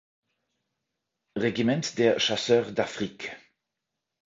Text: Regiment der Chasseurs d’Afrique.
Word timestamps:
Regiment 1.35 1.95
der 1.99 2.17
Chasseurs 2.19 2.71
d’Afrique. 2.73 3.29